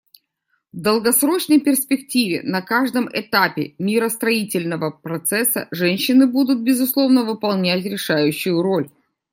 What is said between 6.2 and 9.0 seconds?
будут, безусловно, выполнять решающую роль.